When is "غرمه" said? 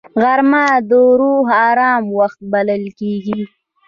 0.21-0.65